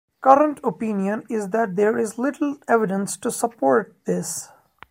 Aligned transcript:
Current 0.19 0.59
opinion 0.63 1.25
is 1.29 1.49
that 1.49 1.75
there 1.75 1.95
is 1.95 2.17
little 2.17 2.57
evidence 2.67 3.15
to 3.17 3.29
support 3.29 3.93
this. 4.05 4.47